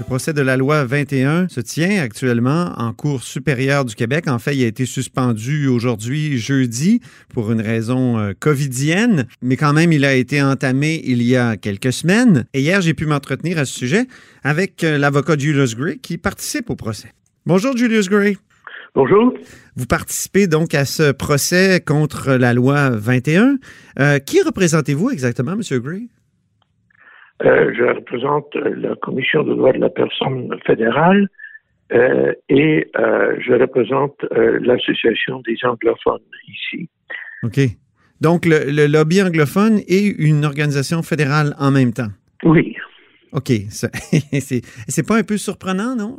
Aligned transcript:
Le 0.00 0.04
procès 0.06 0.32
de 0.32 0.40
la 0.40 0.56
loi 0.56 0.86
21 0.86 1.48
se 1.50 1.60
tient 1.60 2.02
actuellement 2.02 2.72
en 2.78 2.94
Cour 2.94 3.22
supérieure 3.22 3.84
du 3.84 3.94
Québec. 3.94 4.28
En 4.28 4.38
fait, 4.38 4.56
il 4.56 4.64
a 4.64 4.66
été 4.66 4.86
suspendu 4.86 5.68
aujourd'hui, 5.68 6.38
jeudi, 6.38 7.02
pour 7.34 7.52
une 7.52 7.60
raison 7.60 8.18
euh, 8.18 8.32
covidienne, 8.32 9.26
mais 9.42 9.58
quand 9.58 9.74
même, 9.74 9.92
il 9.92 10.06
a 10.06 10.14
été 10.14 10.40
entamé 10.40 11.02
il 11.04 11.22
y 11.22 11.36
a 11.36 11.58
quelques 11.58 11.92
semaines. 11.92 12.46
Et 12.54 12.62
hier, 12.62 12.80
j'ai 12.80 12.94
pu 12.94 13.04
m'entretenir 13.04 13.58
à 13.58 13.66
ce 13.66 13.78
sujet 13.78 14.06
avec 14.42 14.84
euh, 14.84 14.96
l'avocat 14.96 15.36
Julius 15.36 15.76
Gray 15.76 15.98
qui 15.98 16.16
participe 16.16 16.70
au 16.70 16.76
procès. 16.76 17.12
Bonjour, 17.44 17.76
Julius 17.76 18.08
Gray. 18.08 18.38
Bonjour. 18.94 19.34
Vous 19.76 19.86
participez 19.86 20.46
donc 20.46 20.74
à 20.74 20.86
ce 20.86 21.12
procès 21.12 21.82
contre 21.86 22.32
la 22.32 22.54
loi 22.54 22.88
21. 22.88 23.58
Euh, 23.98 24.18
qui 24.18 24.40
représentez-vous 24.40 25.10
exactement, 25.10 25.52
M. 25.52 25.78
Gray? 25.78 26.08
Euh, 27.44 27.72
je 27.74 27.84
représente 27.84 28.54
la 28.54 28.94
Commission 28.96 29.42
des 29.42 29.54
droits 29.54 29.72
de 29.72 29.78
la 29.78 29.88
personne 29.88 30.54
fédérale 30.66 31.28
euh, 31.92 32.32
et 32.48 32.86
euh, 32.98 33.36
je 33.40 33.52
représente 33.54 34.14
l'Association 34.30 35.40
des 35.46 35.56
anglophones 35.64 36.20
ici. 36.48 36.88
OK. 37.42 37.60
Donc, 38.20 38.44
le, 38.44 38.86
lobby 38.86 39.22
anglophone 39.22 39.80
est 39.88 40.06
une 40.18 40.44
organisation 40.44 41.02
fédérale 41.02 41.54
en 41.58 41.70
même 41.70 41.92
temps? 41.92 42.10
Oui. 42.44 42.76
OK. 43.32 43.50
C'est 43.70 45.06
pas 45.06 45.16
un 45.16 45.22
peu 45.22 45.38
surprenant, 45.38 45.96
non? 45.96 46.18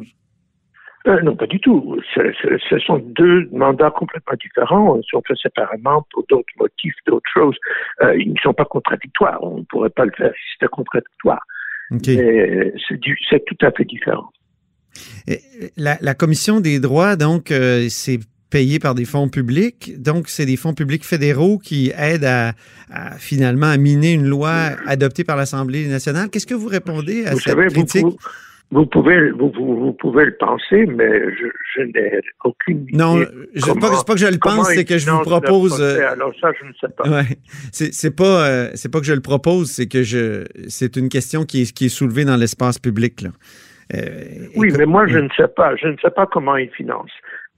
Euh, 1.08 1.22
non, 1.22 1.36
pas 1.36 1.48
du 1.48 1.60
tout. 1.60 2.00
Ce, 2.14 2.80
sont 2.80 3.00
deux 3.00 3.50
mandats 3.52 3.92
complètement 3.92 4.38
différents. 4.40 4.98
Ils 4.98 5.08
sont 5.10 5.22
faits 5.28 5.38
séparément 5.38 6.06
pour 6.12 6.26
d'autres 6.30 6.54
motifs, 6.60 6.94
d'autres 7.08 7.30
choses. 7.34 7.56
Euh, 8.02 8.16
ils 8.18 8.32
ne 8.32 8.38
sont 8.38 8.54
pas 8.54 8.66
contradictoires. 8.66 9.42
On 9.44 9.60
ne 9.60 9.64
pourrait 9.64 9.90
pas 9.90 10.06
le 10.06 10.12
faire 10.16 10.32
si 10.32 10.54
c'était 10.54 10.70
contradictoire. 10.70 11.42
C'est 12.04 13.46
tout 13.46 13.66
à 13.66 13.72
fait 13.72 13.86
différent. 13.86 14.30
La, 15.78 15.98
la, 16.02 16.14
Commission 16.14 16.60
des 16.60 16.80
droits, 16.80 17.16
donc, 17.16 17.52
euh, 17.52 17.88
c'est 17.90 18.20
payé 18.50 18.80
par 18.80 18.94
des 18.94 19.06
fonds 19.06 19.30
publics. 19.30 19.94
Donc, 19.98 20.28
c'est 20.28 20.46
des 20.46 20.58
fonds 20.58 20.74
publics 20.74 21.06
fédéraux 21.06 21.58
qui 21.58 21.92
aident 21.98 22.26
à, 22.26 22.54
finalement 23.18 23.68
à 23.68 23.78
miner 23.78 24.14
une 24.14 24.28
loi 24.28 24.52
adoptée 24.86 25.24
par 25.24 25.38
l'Assemblée 25.38 25.88
nationale. 25.88 26.30
Qu'est-ce 26.30 26.48
que 26.48 26.54
vous 26.54 26.68
répondez 26.68 27.26
à 27.26 27.36
cette 27.36 27.56
critique? 27.70 28.04
Vous 28.04 28.18
pouvez, 28.72 29.32
vous, 29.32 29.52
vous, 29.52 29.94
pouvez 29.94 30.26
le 30.26 30.36
penser, 30.38 30.86
mais 30.86 31.36
je, 31.36 31.48
je 31.76 31.82
n'ai 31.82 32.22
aucune 32.44 32.84
idée. 32.84 32.98
Non, 32.98 33.18
c'est 33.54 33.80
pas, 33.80 33.90
pas, 34.06 34.14
que 34.14 34.20
je 34.20 34.28
le 34.28 34.40
pense, 34.40 34.70
c'est 34.70 34.86
que 34.86 34.98
je 34.98 35.10
vous 35.10 35.22
propose. 35.22 35.82
Euh, 35.82 36.10
alors 36.10 36.32
ça, 36.40 36.52
je 36.60 36.66
ne 36.66 36.74
sais 36.80 36.88
pas. 36.88 37.04
Ouais, 37.10 37.38
c'est 37.72 38.16
pas, 38.16 38.48
euh, 38.48 38.70
c'est 38.76 38.90
pas 38.90 39.00
que 39.00 39.06
je 39.06 39.14
le 39.14 39.22
propose, 39.22 39.72
c'est 39.72 39.88
que 39.88 40.04
je, 40.04 40.46
c'est 40.70 40.96
une 40.96 41.10
question 41.10 41.44
qui 41.44 41.64
est, 41.64 41.74
qui 41.74 41.88
est 41.88 41.90
soulevée 41.90 42.24
dans 42.24 42.38
l'espace 42.38 42.80
public. 42.80 43.22
Là. 43.22 43.30
Euh, 43.94 44.48
oui, 44.56 44.72
mais 44.78 44.86
moi, 44.86 45.06
je 45.06 45.18
ne 45.18 45.28
sais 45.36 45.50
pas. 45.50 45.76
Je 45.76 45.88
ne 45.88 45.98
sais 45.98 46.12
pas 46.12 46.26
comment 46.26 46.56
ils 46.56 46.70
financent. 46.70 47.12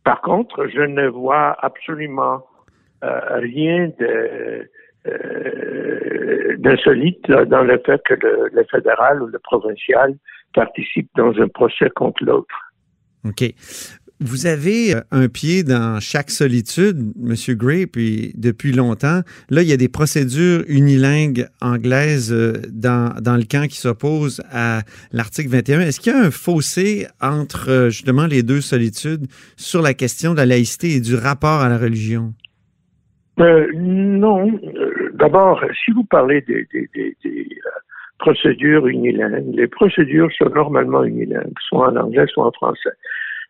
Par 0.04 0.20
contre, 0.22 0.68
je 0.74 0.82
ne 0.82 1.08
vois 1.08 1.56
absolument 1.60 2.46
rien 3.02 3.92
de 4.00 4.68
d'insolite 6.60 7.30
dans 7.30 7.64
le 7.64 7.78
fait 7.86 8.02
que 8.06 8.14
le, 8.14 8.50
le 8.54 8.64
fédéral 8.72 9.22
ou 9.22 9.28
le 9.28 9.38
provincial 9.40 10.16
participe 10.54 11.10
dans 11.16 11.34
un 11.40 11.48
procès 11.48 11.90
contre 11.96 12.24
l'autre. 12.24 12.56
OK. 13.26 13.54
Vous 14.20 14.46
avez 14.46 14.96
euh, 14.96 15.02
un 15.12 15.28
pied 15.28 15.64
dans 15.64 16.00
chaque 16.00 16.30
solitude, 16.30 17.14
M. 17.22 17.36
Gray, 17.58 17.88
puis 17.88 18.32
depuis 18.38 18.72
longtemps. 18.72 19.20
Là, 19.50 19.64
il 19.64 19.68
y 19.68 19.74
a 19.74 19.78
des 19.78 19.90
procédures 19.90 20.64
unilingues 20.68 21.48
anglaises 21.62 22.32
euh, 22.32 22.54
dans, 22.72 23.14
dans 23.22 23.36
le 23.36 23.44
camp 23.44 23.68
qui 23.68 23.78
s'opposent 23.78 24.42
à 24.50 24.82
l'article 25.12 25.50
21. 25.50 25.82
Est-ce 25.82 26.00
qu'il 26.00 26.14
y 26.14 26.16
a 26.16 26.20
un 26.20 26.32
fossé 26.32 27.08
entre 27.22 27.70
euh, 27.70 27.90
justement 27.90 28.26
les 28.26 28.44
deux 28.44 28.62
solitudes 28.62 29.28
sur 29.58 29.82
la 29.82 29.94
question 29.94 30.32
de 30.32 30.38
la 30.38 30.46
laïcité 30.46 30.96
et 30.96 31.02
du 31.02 31.16
rapport 31.16 31.62
à 31.62 31.68
la 31.68 31.78
religion? 31.78 32.34
non. 33.38 34.60
D'abord, 35.16 35.60
si 35.84 35.92
vous 35.92 36.04
parlez 36.04 36.42
des, 36.42 36.68
des, 36.72 36.88
des, 36.94 37.18
procédures 38.20 38.88
unilingues. 38.88 39.56
Les 39.56 39.68
procédures 39.68 40.32
sont 40.38 40.50
normalement 40.50 41.04
unilingues, 41.04 41.54
soit 41.68 41.90
en 41.90 41.96
anglais, 41.96 42.26
soit 42.28 42.48
en 42.48 42.52
français. 42.52 42.92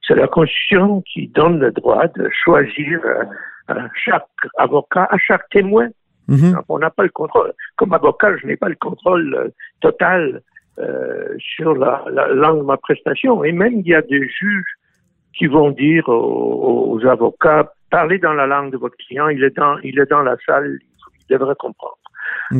C'est 0.07 0.15
la 0.15 0.27
Constitution 0.27 1.01
qui 1.01 1.27
donne 1.27 1.59
le 1.59 1.71
droit 1.71 2.07
de 2.07 2.29
choisir 2.43 2.99
euh, 3.05 3.23
à 3.67 3.87
chaque 3.93 4.27
avocat, 4.57 5.07
à 5.09 5.17
chaque 5.17 5.47
témoin. 5.49 5.87
Mhm. 6.27 6.59
On 6.69 6.79
n'a 6.79 6.89
pas 6.89 7.03
le 7.03 7.09
contrôle. 7.09 7.53
Comme 7.75 7.93
avocat, 7.93 8.35
je 8.37 8.47
n'ai 8.47 8.57
pas 8.57 8.69
le 8.69 8.75
contrôle 8.75 9.33
euh, 9.35 9.49
total 9.81 10.41
euh, 10.79 11.35
sur 11.37 11.75
la, 11.75 12.03
langue 12.33 12.59
de 12.59 12.65
ma 12.65 12.77
prestation. 12.77 13.43
Et 13.43 13.51
même, 13.51 13.79
il 13.79 13.87
y 13.87 13.93
a 13.93 14.01
des 14.01 14.27
juges 14.27 14.73
qui 15.37 15.47
vont 15.47 15.71
dire 15.71 16.07
aux, 16.09 16.99
avocats, 17.05 17.71
parlez 17.89 18.19
dans 18.19 18.33
la 18.33 18.45
langue 18.45 18.71
de 18.71 18.77
votre 18.77 18.95
client, 18.97 19.27
il 19.29 19.43
est 19.43 19.55
dans, 19.55 19.77
il 19.79 19.99
est 19.99 20.09
dans 20.09 20.21
la 20.21 20.35
salle, 20.45 20.79
il 20.81 21.33
devrait 21.33 21.55
comprendre. 21.57 21.97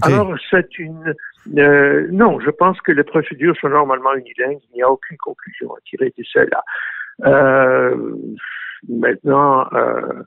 Alors, 0.02 0.36
c'est 0.50 0.78
une, 0.80 1.14
euh, 1.58 2.08
non, 2.12 2.40
je 2.40 2.50
pense 2.50 2.80
que 2.82 2.92
les 2.92 3.04
procédures 3.04 3.56
sont 3.58 3.70
normalement 3.70 4.14
unilingues. 4.16 4.60
Il 4.72 4.76
n'y 4.76 4.82
a 4.82 4.90
aucune 4.90 5.18
conclusion 5.18 5.74
à 5.74 5.80
tirer 5.86 6.14
de 6.18 6.24
cela. 6.24 6.64
Euh, 7.26 8.16
maintenant, 8.90 9.68
euh, 9.74 10.24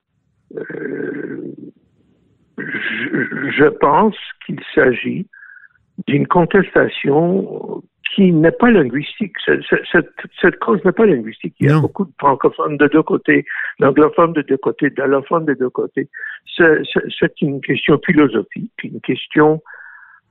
je, 2.59 3.69
pense 3.81 4.17
qu'il 4.45 4.61
s'agit 4.75 5.27
d'une 6.07 6.27
contestation 6.27 7.83
qui 8.15 8.33
n'est 8.33 8.51
pas 8.53 8.71
linguistique. 8.71 9.37
Cette, 9.45 10.59
cause 10.59 10.85
n'est 10.85 10.93
pas 10.93 11.07
linguistique. 11.07 11.55
Il 11.61 11.69
y 11.69 11.73
a 11.73 11.81
beaucoup 11.81 12.05
de 12.05 12.13
francophones 12.19 12.77
de 12.77 12.87
deux 12.87 13.03
côtés, 13.03 13.45
d'anglophones 13.81 14.33
de 14.33 14.43
deux 14.43 14.57
côtés, 14.57 14.91
d'allophones 14.91 15.47
de 15.47 15.55
deux 15.55 15.71
côtés. 15.71 16.09
C'est 16.57 17.43
une 17.43 17.61
question 17.61 18.01
philosophique, 18.05 18.73
une 18.85 19.01
question 19.01 19.63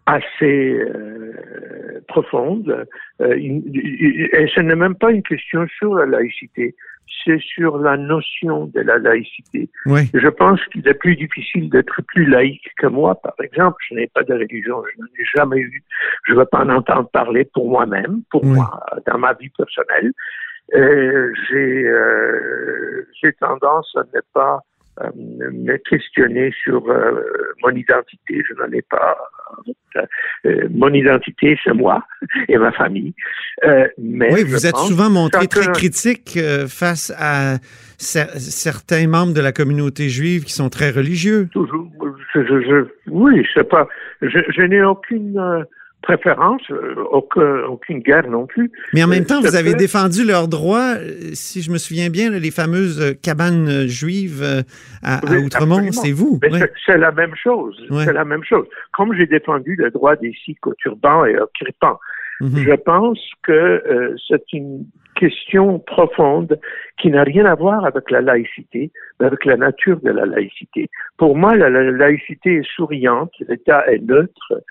assez 0.05 0.79
euh, 0.79 2.01
profonde. 2.07 2.85
Euh, 3.21 3.35
et 3.35 4.47
ce 4.53 4.59
n'est 4.61 4.75
même 4.75 4.95
pas 4.95 5.11
une 5.11 5.23
question 5.23 5.65
sur 5.77 5.95
la 5.95 6.05
laïcité, 6.05 6.75
c'est 7.23 7.39
sur 7.39 7.77
la 7.77 7.97
notion 7.97 8.65
de 8.67 8.81
la 8.81 8.97
laïcité. 8.97 9.69
Je 9.85 10.27
pense 10.27 10.63
qu'il 10.67 10.87
est 10.87 10.93
plus 10.93 11.15
difficile 11.15 11.69
d'être 11.69 12.01
plus 12.07 12.25
laïque 12.25 12.69
que 12.77 12.87
moi, 12.87 13.15
par 13.15 13.35
exemple. 13.41 13.77
Je 13.89 13.95
n'ai 13.95 14.07
pas 14.07 14.23
de 14.23 14.33
religion, 14.33 14.83
je 14.93 15.01
n'en 15.01 15.07
ai 15.07 15.25
jamais 15.35 15.59
eu. 15.59 15.83
Je 16.27 16.33
ne 16.33 16.39
veux 16.39 16.45
pas 16.45 16.63
en 16.63 16.69
entendre 16.69 17.09
parler 17.09 17.45
pour 17.53 17.69
moi-même, 17.69 18.21
pour 18.29 18.45
moi, 18.45 18.79
dans 19.07 19.17
ma 19.17 19.33
vie 19.33 19.49
personnelle. 19.49 20.11
J'ai 20.73 21.87
euh, 21.87 23.05
tendance 23.39 23.95
à 23.95 24.03
ne 24.13 24.21
pas 24.33 24.61
euh, 25.01 25.09
me 25.15 25.77
questionner 25.77 26.53
sur 26.63 26.89
euh, 26.89 27.21
mon 27.63 27.69
identité. 27.71 28.43
Je 28.47 28.53
n'en 28.55 28.71
ai 28.71 28.81
pas. 28.81 29.17
Euh, 30.45 30.67
mon 30.71 30.93
identité, 30.93 31.57
c'est 31.63 31.73
moi 31.73 32.03
et 32.49 32.57
ma 32.57 32.71
famille. 32.71 33.13
mais 33.97 34.33
oui, 34.33 34.43
vous 34.43 34.65
êtes 34.65 34.77
souvent 34.77 35.09
montré 35.09 35.47
très 35.47 35.71
critique 35.71 36.37
face 36.67 37.13
à 37.17 37.57
certains 37.97 39.07
membres 39.07 39.33
de 39.33 39.41
la 39.41 39.51
communauté 39.51 40.09
juive 40.09 40.43
qui 40.43 40.53
sont 40.53 40.69
très 40.69 40.91
religieux. 40.91 41.47
Toujours. 41.51 41.89
Je, 42.33 42.41
je, 42.41 42.87
oui, 43.07 43.45
je 43.45 43.59
sais 43.59 43.63
pas. 43.63 43.87
Je, 44.21 44.39
je 44.49 44.61
n'ai 44.63 44.83
aucune 44.83 45.39
préférence, 46.05 46.61
euh, 46.69 46.95
aucune, 47.67 47.99
guerre 47.99 48.29
non 48.29 48.45
plus. 48.45 48.71
Mais 48.93 49.03
en 49.03 49.07
même 49.07 49.23
euh, 49.23 49.25
temps, 49.25 49.41
vous 49.41 49.55
avez 49.55 49.73
défendu 49.73 50.23
leurs 50.23 50.47
droits, 50.47 50.95
euh, 50.97 51.31
si 51.33 51.61
je 51.61 51.71
me 51.71 51.77
souviens 51.77 52.09
bien, 52.09 52.29
les 52.29 52.51
fameuses 52.51 53.15
cabanes 53.21 53.87
juives 53.87 54.63
à, 55.03 55.19
Outremont, 55.25 55.91
c'est 55.91 56.11
vous. 56.11 56.39
C'est 56.85 56.97
la 56.97 57.11
même 57.11 57.35
chose. 57.35 57.75
C'est 57.89 58.13
la 58.13 58.25
même 58.25 58.43
chose. 58.43 58.65
Comme 58.93 59.13
j'ai 59.15 59.25
défendu 59.25 59.75
le 59.75 59.89
droit 59.91 60.15
des 60.15 60.33
Sikhs 60.45 60.65
au 60.67 60.73
turban 60.75 61.25
et 61.25 61.37
au 61.37 61.47
kirpan, 61.57 61.99
Mhm. 62.41 62.57
Je 62.57 62.73
pense 62.73 63.19
que 63.43 63.51
euh, 63.51 64.15
c'est 64.27 64.51
une 64.53 64.85
question 65.15 65.79
profonde 65.79 66.59
qui 66.97 67.09
n'a 67.09 67.23
rien 67.23 67.45
à 67.45 67.55
voir 67.55 67.85
avec 67.85 68.11
la 68.11 68.21
laïcité, 68.21 68.91
mais 69.19 69.27
avec 69.27 69.45
la 69.45 69.55
nature 69.55 69.99
de 70.01 70.11
la 70.11 70.25
laïcité. 70.25 70.89
Pour 71.17 71.37
moi, 71.37 71.55
la, 71.55 71.69
laïcité 71.69 72.55
est 72.57 72.69
souriante, 72.75 73.31
l'État 73.47 73.85
est 73.87 73.99
neutre, 73.99 74.61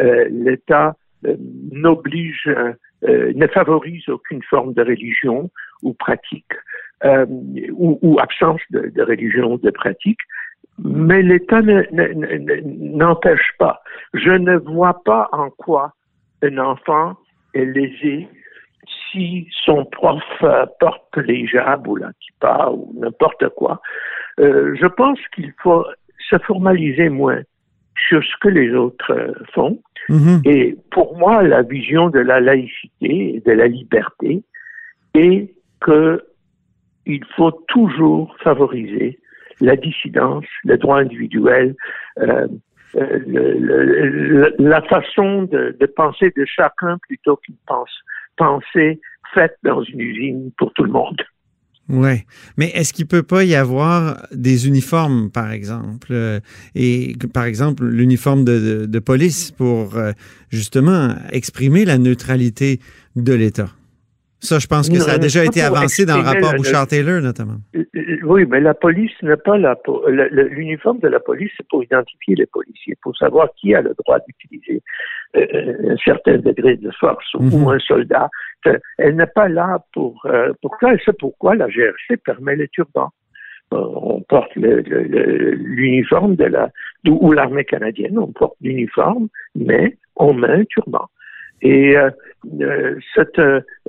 euh, 0.00 0.26
l'État 0.30 0.96
euh, 1.24 1.36
n'oblige, 1.72 2.50
ne 3.02 3.46
favorise 3.48 4.08
aucune 4.08 4.42
forme 4.42 4.72
de 4.72 4.82
religion 4.82 5.50
ou 5.82 5.92
pratique, 5.92 6.52
ou, 7.04 7.98
ou, 8.00 8.18
absence 8.18 8.62
de, 8.70 8.88
de 8.88 9.02
religion 9.02 9.52
ou 9.52 9.58
de 9.58 9.70
pratique, 9.70 10.20
mais 10.82 11.20
l'État 11.20 11.60
n'empêche 12.64 13.52
pas. 13.58 13.82
Je 14.14 14.30
ne 14.30 14.56
vois 14.56 15.02
pas 15.04 15.28
en 15.32 15.50
quoi 15.50 15.92
un 16.44 16.58
enfant 16.58 17.14
est 17.54 17.64
lésé 17.64 18.28
si 19.10 19.48
son 19.64 19.84
prof 19.84 20.22
porte 20.80 21.16
les 21.16 21.46
jabs 21.46 21.86
ou 21.86 21.96
la 21.96 22.10
kippa 22.20 22.70
ou 22.70 22.92
n'importe 22.98 23.48
quoi. 23.50 23.80
Euh, 24.40 24.74
je 24.80 24.86
pense 24.86 25.18
qu'il 25.34 25.52
faut 25.62 25.84
se 26.28 26.38
formaliser 26.38 27.08
moins 27.08 27.42
sur 28.08 28.22
ce 28.22 28.36
que 28.40 28.48
les 28.48 28.74
autres 28.74 29.12
euh, 29.12 29.32
font. 29.52 29.80
Mm-hmm. 30.08 30.48
Et 30.48 30.76
pour 30.90 31.16
moi, 31.16 31.42
la 31.42 31.62
vision 31.62 32.10
de 32.10 32.18
la 32.18 32.40
laïcité 32.40 33.36
et 33.36 33.42
de 33.44 33.52
la 33.52 33.68
liberté 33.68 34.42
est 35.14 35.54
que 35.80 36.22
il 37.06 37.24
faut 37.36 37.52
toujours 37.68 38.34
favoriser 38.42 39.18
la 39.60 39.76
dissidence, 39.76 40.46
le 40.64 40.78
droit 40.78 40.98
individuel, 40.98 41.76
euh, 42.18 42.48
euh, 42.96 44.50
la 44.58 44.82
façon 44.82 45.44
de, 45.44 45.86
penser 45.96 46.32
de 46.36 46.44
chacun 46.44 46.98
plutôt 46.98 47.36
qu'une 47.36 47.56
pensée 48.36 49.00
faite 49.34 49.56
dans 49.62 49.82
une 49.82 50.00
usine 50.00 50.50
pour 50.58 50.72
tout 50.72 50.84
le 50.84 50.92
monde. 50.92 51.20
Oui, 51.90 52.22
mais 52.56 52.70
est-ce 52.70 52.94
qu'il 52.94 53.06
peut 53.06 53.22
pas 53.22 53.44
y 53.44 53.54
avoir 53.54 54.26
des 54.32 54.66
uniformes, 54.66 55.30
par 55.30 55.52
exemple, 55.52 56.08
euh, 56.12 56.40
et 56.74 57.14
par 57.32 57.44
exemple 57.44 57.84
l'uniforme 57.84 58.44
de, 58.44 58.98
police 59.00 59.50
pour 59.50 59.98
justement 60.50 61.14
exprimer 61.30 61.84
la 61.84 61.98
neutralité 61.98 62.80
de 63.16 63.34
l'État? 63.34 63.68
Ça, 64.44 64.58
je 64.58 64.66
pense 64.66 64.90
que 64.90 64.98
ça 64.98 65.12
a 65.12 65.18
déjà 65.18 65.44
été 65.44 65.62
avancé 65.62 66.04
dans 66.04 66.18
le 66.18 66.22
rapport 66.22 66.54
Bouchard-Taylor, 66.54 67.22
notamment. 67.22 67.56
Euh, 67.74 67.84
euh, 67.96 68.18
oui, 68.24 68.44
mais 68.46 68.60
la 68.60 68.74
police 68.74 69.12
n'est 69.22 69.38
pas 69.38 69.56
la. 69.56 69.74
L'uniforme 70.30 70.98
de 71.00 71.08
la 71.08 71.18
police, 71.18 71.50
c'est 71.56 71.66
pour 71.68 71.82
identifier 71.82 72.34
les 72.34 72.46
policiers, 72.46 72.94
pour 73.02 73.16
savoir 73.16 73.48
qui 73.56 73.74
a 73.74 73.80
le 73.80 73.94
droit 74.04 74.18
d'utiliser 74.26 74.82
euh, 75.36 75.92
un 75.92 75.96
certain 75.96 76.36
degré 76.36 76.76
de 76.76 76.90
force 77.00 77.32
ou 77.34 77.42
mhm. 77.42 77.68
un 77.68 77.78
soldat. 77.78 78.28
Elle 78.98 79.16
n'est 79.16 79.26
pas 79.26 79.48
là 79.48 79.78
pour, 79.92 80.26
pour 80.62 80.76
ça, 80.80 80.94
et 80.94 80.98
c'est 81.04 81.18
pourquoi 81.18 81.54
la 81.54 81.68
GRC 81.68 82.16
permet 82.24 82.56
les 82.56 82.68
turbans 82.68 83.10
on 83.70 84.20
porte 84.28 84.54
l'uniforme 84.54 86.36
de 86.36 86.44
la 86.44 86.70
ou 87.08 87.32
l'armée 87.32 87.64
canadienne, 87.64 88.18
on 88.18 88.32
porte 88.32 88.56
l'uniforme, 88.60 89.28
mais 89.54 89.96
on 90.16 90.32
met 90.32 90.48
un 90.48 90.64
turban. 90.64 91.08
Et 91.64 91.96
euh, 91.96 92.10
euh, 92.60 93.00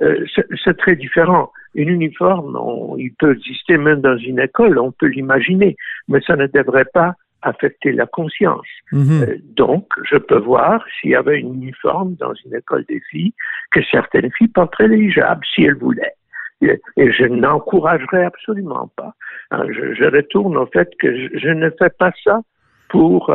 euh, 0.00 0.24
c'est 0.64 0.76
très 0.78 0.96
différent. 0.96 1.52
Une 1.74 1.90
uniforme, 1.90 2.58
il 2.98 3.12
peut 3.14 3.36
exister 3.36 3.76
même 3.76 4.00
dans 4.00 4.16
une 4.16 4.40
école, 4.40 4.78
on 4.78 4.92
peut 4.92 5.08
l'imaginer, 5.08 5.76
mais 6.08 6.20
ça 6.26 6.34
ne 6.36 6.46
devrait 6.46 6.86
pas 6.92 7.14
affecter 7.42 7.92
la 7.92 8.06
conscience. 8.06 8.66
Mhm. 8.92 9.36
donc, 9.54 9.86
je 10.10 10.16
peux 10.16 10.38
voir 10.38 10.82
s'il 10.98 11.10
y 11.10 11.14
avait 11.14 11.38
une 11.38 11.54
uniforme 11.54 12.14
dans 12.14 12.32
une 12.46 12.54
école 12.54 12.84
des 12.88 13.00
filles, 13.10 13.34
que 13.70 13.80
certaines 13.90 14.32
filles 14.32 14.48
porteraient 14.48 14.88
les 14.88 14.98
hijabs 14.98 15.44
si 15.54 15.64
elles 15.64 15.76
voulaient. 15.76 16.14
Et, 16.62 16.80
je 16.96 17.24
n'encouragerais 17.24 18.24
absolument 18.24 18.90
pas. 18.96 19.12
Hein, 19.50 19.64
je, 19.70 20.04
retourne 20.04 20.56
au 20.56 20.66
fait 20.66 20.88
que 20.98 21.14
je, 21.38 21.48
ne 21.48 21.68
fais 21.78 21.90
pas 21.90 22.12
ça 22.24 22.40
pour 22.88 23.30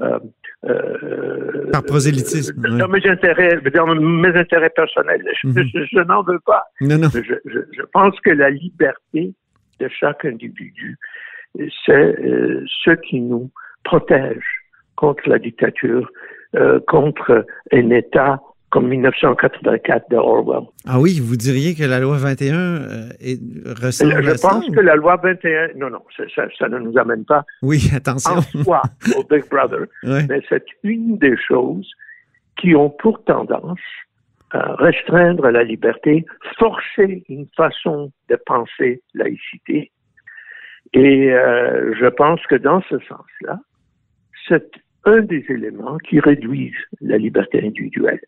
euh, 0.00 0.18
Par 1.72 1.82
prosélytisme. 1.84 2.60
Dans, 2.60 2.88
mes 2.88 3.06
intérêts, 3.06 3.60
mes 3.62 4.36
intérêts 4.36 4.70
personnels. 4.70 5.24
Je, 5.42 5.48
mhm. 5.48 6.06
n'en 6.06 6.22
veux 6.22 6.40
pas. 6.40 6.64
Non, 6.80 6.98
non. 6.98 7.08
Je, 7.12 7.82
pense 7.92 8.18
que 8.20 8.30
la 8.30 8.50
liberté 8.50 9.34
de 9.78 9.88
chaque 9.88 10.24
individu, 10.24 10.96
c'est 11.84 11.92
euh, 11.92 12.64
ce 12.84 12.90
qui 12.92 13.20
nous 13.20 13.50
protège 13.84 14.44
contre 14.96 15.28
la 15.28 15.38
dictature, 15.38 16.10
euh, 16.56 16.80
contre 16.88 17.44
un 17.72 17.90
État 17.90 18.40
comme 18.76 18.88
1984 18.88 20.10
de 20.10 20.16
Orwell. 20.16 20.66
Ah 20.86 21.00
oui, 21.00 21.18
vous 21.18 21.36
diriez 21.36 21.74
que 21.74 21.82
la 21.82 21.98
loi 21.98 22.18
21 22.18 22.54
euh, 22.54 23.08
est, 23.20 23.40
ressemble 23.82 24.22
Je 24.22 24.38
pense 24.38 24.68
que 24.68 24.80
la 24.80 24.96
loi 24.96 25.16
21, 25.16 25.68
non, 25.76 25.88
non, 25.88 26.02
ça, 26.34 26.68
ne 26.68 26.78
nous 26.80 26.98
amène 26.98 27.24
pas 27.24 27.46
oui, 27.62 27.90
attention. 27.96 28.32
en 28.32 28.42
soi 28.42 28.82
au 29.16 29.24
Big 29.24 29.48
Brother, 29.48 29.86
mais 30.02 30.42
c'est 30.50 30.66
une 30.82 31.16
des 31.16 31.38
choses 31.38 31.90
qui 32.58 32.74
ont 32.76 32.90
pour 32.90 33.24
tendance 33.24 33.80
à 34.50 34.74
restreindre 34.74 35.48
la 35.48 35.64
liberté, 35.64 36.26
forcer 36.58 37.24
une 37.30 37.46
façon 37.56 38.12
de 38.28 38.38
penser 38.44 39.00
laïcité. 39.14 39.90
Et 40.92 41.32
euh, 41.32 41.94
je 41.98 42.08
pense 42.08 42.46
que 42.46 42.56
dans 42.56 42.82
ce 42.90 42.98
sens-là, 42.98 43.58
c'est 44.46 44.70
un 45.06 45.22
des 45.22 45.44
éléments 45.48 45.98
qui 45.98 46.20
réduisent 46.20 46.74
la 47.00 47.16
liberté 47.16 47.64
individuelle. 47.64 48.20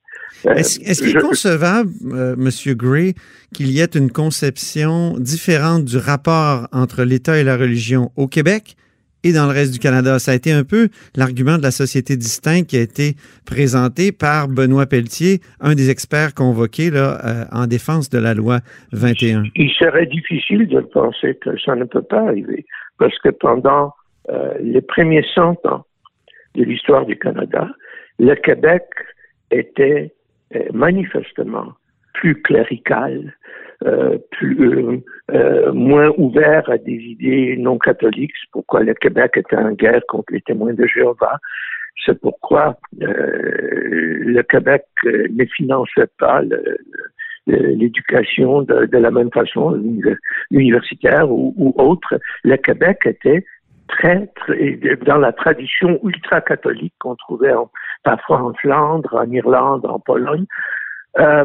Euh, 0.47 0.55
est-ce 0.55 1.03
qu'il 1.03 1.17
est 1.17 1.21
concevable, 1.21 1.91
euh, 2.13 2.35
M. 2.35 2.75
Gray, 2.77 3.15
qu'il 3.53 3.69
y 3.71 3.81
ait 3.81 3.97
une 3.97 4.11
conception 4.11 5.15
différente 5.19 5.85
du 5.85 5.97
rapport 5.97 6.69
entre 6.73 7.03
l'État 7.03 7.39
et 7.39 7.45
la 7.45 7.57
religion 7.57 8.11
au 8.17 8.29
Québec 8.29 8.77
et 9.25 9.33
dans 9.33 9.47
le 9.47 9.53
reste 9.53 9.73
du 9.73 9.81
Canada? 9.81 10.21
Ça 10.21 10.31
a 10.31 10.35
été 10.35 10.53
un 10.53 10.63
peu 10.63 10.89
l'argument 11.17 11.59
de 11.59 11.63
la 11.63 11.73
société 11.73 12.17
distincte 12.17 12.71
qui 12.71 12.77
a 12.77 12.81
été 12.81 13.15
présenté 13.45 14.13
par 14.13 14.47
Benoît 14.47 14.87
Pelletier, 14.87 15.41
un 15.61 15.75
des 15.75 15.91
experts 15.91 16.35
convoqués 16.35 16.91
là, 16.91 17.19
euh, 17.25 17.45
en 17.51 17.67
défense 17.67 18.09
de 18.09 18.19
la 18.19 18.35
loi 18.35 18.61
21. 18.93 19.45
Il 19.57 19.71
serait 19.73 20.07
difficile 20.07 20.69
de 20.69 20.81
penser 20.81 21.37
que 21.41 21.59
ça 21.59 21.75
ne 21.75 21.85
peut 21.85 22.03
pas 22.03 22.21
arriver, 22.21 22.65
parce 22.99 23.19
que 23.19 23.31
pendant 23.31 23.93
les 24.61 24.83
premiers 24.83 25.25
100 25.35 25.65
ans, 25.65 25.87
de 26.55 26.65
l'histoire 26.65 27.07
du 27.07 27.17
Canada, 27.19 27.69
le 28.19 28.35
Québec 28.35 28.85
était 29.51 30.13
euh, 30.55 30.65
manifestement 30.73 31.73
plus 32.15 32.41
clérical, 32.43 33.35
euh, 33.85 34.19
plus 34.33 35.03
euh, 35.31 35.73
moins 35.73 36.11
ouvert 36.17 36.69
à 36.69 36.79
des 36.79 36.97
idées 36.97 37.57
non 37.59 37.79
catholiques. 37.79 38.33
C'est 38.41 38.51
pourquoi 38.51 38.83
le 38.83 38.95
Québec 38.95 39.33
était 39.37 39.57
en 39.57 39.73
guerre 39.73 40.03
contre 40.09 40.33
les 40.33 40.41
témoins 40.41 40.75
de 40.75 40.87
Jéhovah. 40.87 41.39
C'est 42.05 42.19
pourquoi 42.21 42.79
le 43.01 44.43
Québec 44.43 44.85
ne 45.05 45.45
finançait 45.47 46.09
pas 46.19 46.43
l'éducation 47.47 48.63
de, 48.63 48.97
la 48.97 49.11
même 49.11 49.33
façon, 49.33 49.77
universitaire 50.53 51.31
ou, 51.31 51.53
ou 51.57 51.75
autre. 51.77 52.21
Le 52.45 52.57
Québec 52.57 53.01
était 53.05 53.45
très, 53.89 54.31
dans 55.07 55.19
la 55.19 55.33
tradition 55.33 55.99
ultra-catholique 56.05 56.95
qu'on 57.01 57.17
trouvait 57.17 57.55
parfois 58.05 58.43
en 58.43 58.55
Flandre, 58.55 59.15
en 59.15 59.31
Irlande, 59.31 59.85
en 59.87 59.99
Pologne. 59.99 60.47
Euh, 61.19 61.45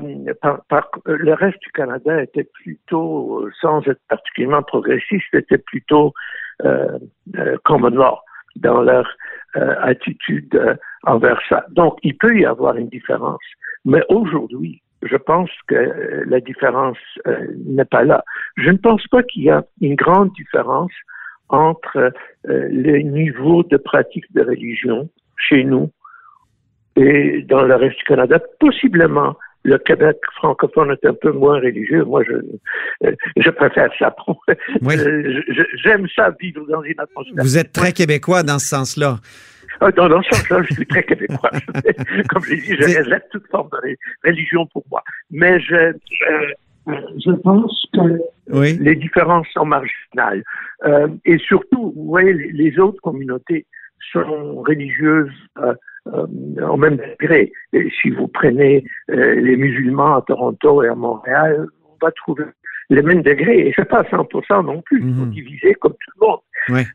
le 1.06 1.34
reste 1.34 1.60
du 1.62 1.72
Canada 1.72 2.22
était 2.22 2.48
plutôt, 2.62 3.50
sans 3.60 3.82
être 3.88 4.02
particulièrement 4.08 4.62
progressiste, 4.62 5.34
était 5.34 5.58
plutôt 5.58 6.14
euh, 6.64 7.00
euh, 7.38 7.58
common 7.64 7.90
law 7.90 8.20
dans 8.58 8.82
leur 8.82 9.10
euh, 9.56 9.76
attitude 9.82 10.54
euh, 10.54 10.76
envers 11.04 11.42
ça. 11.50 11.66
Donc, 11.72 11.98
il 12.04 12.16
peut 12.18 12.38
y 12.38 12.46
avoir 12.46 12.76
une 12.76 12.90
différence. 12.90 13.42
Mais 13.86 14.04
aujourd'hui, 14.10 14.82
je 15.02 15.18
pense 15.18 15.50
que 15.68 16.24
la 16.26 16.40
différence 16.40 16.98
n'est 17.66 17.84
pas 17.84 18.04
là. 18.04 18.24
Je 18.56 18.70
ne 18.70 18.78
pense 18.78 19.06
pas 19.08 19.22
qu'il 19.24 19.44
y 19.44 19.50
a 19.50 19.66
une 19.82 19.96
grande 19.96 20.32
différence 20.34 20.94
entre 21.54 21.98
euh, 21.98 22.12
le 22.44 23.00
niveau 23.02 23.64
de 23.64 23.78
pratique 23.78 24.26
de 24.34 24.42
religion 24.42 25.08
chez 25.38 25.64
nous 25.64 25.92
et 26.96 27.44
dans 27.48 27.62
le 27.62 27.76
reste 27.76 27.98
du 28.00 28.04
Canada. 28.06 28.40
Possiblement, 28.60 29.38
le 29.64 29.78
Québec 29.78 30.18
francophone 30.36 30.92
est 30.92 31.08
un 31.08 31.14
peu 31.14 31.32
moins 31.32 31.60
religieux. 31.60 32.04
Moi, 32.04 32.24
je, 32.28 32.34
euh, 33.08 33.16
je 33.38 33.50
préfère 33.52 33.90
ça. 33.98 34.14
Euh, 34.84 35.42
j'aime 35.84 36.08
ça 36.16 36.36
vivre 36.40 36.66
dans 36.68 36.84
une 36.84 37.00
atmosphère. 37.00 37.44
Vous 37.44 37.58
êtes 37.58 37.72
très 37.72 37.94
québécois 37.94 38.44
dans 38.44 38.60
ce 38.60 38.68
sens-là. 38.68 39.20
Ah, 39.80 39.92
dans, 39.92 40.10
dans, 40.10 40.22
ce 40.24 40.36
sens-là, 40.36 40.64
je 40.70 40.74
suis 40.74 40.86
très 40.86 41.04
québécois. 41.04 41.50
Comme 42.30 42.44
je 42.44 42.52
l'ai 42.52 42.58
dit, 42.58 42.76
je 42.80 42.84
réserve 42.84 43.22
toute 43.32 43.48
forme 43.48 43.70
de 43.72 43.96
religion 44.24 44.66
pour 44.68 44.84
moi. 44.92 45.04
Mais 45.32 45.60
je, 45.60 45.94
je 46.88 47.32
pense 47.32 47.86
que 47.94 48.20
les 48.54 48.96
différences 48.96 49.48
sont 49.54 49.66
marginales. 49.66 50.44
Euh, 50.86 51.08
et 51.26 51.38
surtout, 51.38 51.94
vous 51.96 52.06
voyez, 52.06 52.34
les, 52.34 52.80
autres 52.80 53.02
communautés 53.02 53.66
sont 54.12 54.62
religieuses 54.62 55.32
euh, 55.60 55.74
euh, 56.08 56.68
au 56.68 56.76
même 56.76 56.98
degré. 56.98 57.54
Et 57.72 57.90
si 58.02 58.10
vous 58.10 58.28
prenez 58.28 58.84
euh, 59.10 59.36
les 59.36 59.56
musulmans 59.56 60.18
à 60.18 60.22
Toronto 60.22 60.84
et 60.84 60.90
à 60.90 60.96
Montréal, 60.96 61.68
on 61.86 62.06
va 62.06 62.12
trouver 62.12 62.44
les 62.90 63.02
mêmes 63.02 63.22
degrés. 63.22 63.68
Et 63.68 63.74
c'est 63.76 63.88
pas 63.88 64.04
100% 64.04 64.66
non 64.66 64.82
plus. 64.82 65.02
Ils 65.02 65.16
sont 65.16 65.26
mhm. 65.26 65.32
divisés 65.32 65.74
comme 65.76 65.94
tout 65.94 66.12
le 66.20 66.28
monde. 66.28 66.40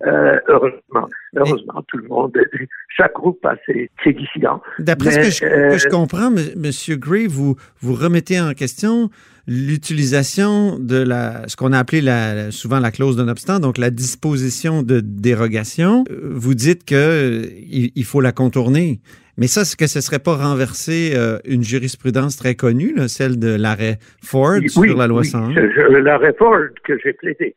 Euh, 0.06 0.38
heureusement, 0.48 1.08
heureusement, 1.36 1.82
tout 1.88 1.98
le 1.98 2.08
monde, 2.08 2.38
chaque 2.96 3.14
groupe 3.14 3.44
a 3.46 3.56
ses, 3.66 3.90
ses 4.04 4.12
dissidents. 4.12 4.62
D'après 4.78 5.10
ce 5.10 5.18
que 5.18 5.30
je, 5.30 5.70
que 5.72 5.78
je, 5.78 5.88
comprends, 5.88 6.30
Monsieur 6.30 6.96
Gray, 6.96 7.26
vous, 7.26 7.56
vous 7.80 7.94
remettez 7.94 8.40
en 8.40 8.52
question 8.52 9.10
l'utilisation 9.48 10.78
de 10.78 11.02
la, 11.02 11.48
ce 11.48 11.56
qu'on 11.56 11.72
a 11.72 11.78
appelé 11.78 12.02
la, 12.02 12.50
souvent 12.50 12.80
la 12.80 12.90
clause 12.90 13.16
d'un 13.16 13.28
obstant, 13.28 13.58
donc 13.60 13.78
la 13.78 13.90
disposition 13.90 14.82
de 14.82 15.00
dérogation. 15.00 16.04
Vous 16.10 16.54
dites 16.54 16.84
que 16.84 17.42
il, 17.66 18.04
faut 18.04 18.20
la 18.20 18.32
contourner. 18.32 19.00
Mais 19.38 19.46
ça, 19.46 19.62
est-ce 19.62 19.76
que 19.76 19.86
ce 19.86 19.98
ne 19.98 20.02
serait 20.02 20.18
pas 20.18 20.34
renverser 20.34 21.12
euh, 21.14 21.38
une 21.46 21.62
jurisprudence 21.62 22.36
très 22.36 22.56
connue, 22.56 22.94
celle 23.08 23.38
de 23.38 23.56
l'arrêt 23.56 23.98
Ford 24.22 24.60
sur 24.66 24.96
la 24.96 25.06
loi 25.06 25.20
oui, 25.20 25.28
101? 25.28 25.54
L'arrêt 26.02 26.34
Ford 26.38 26.60
que 26.84 26.98
j'ai 27.02 27.14
plaidé. 27.14 27.54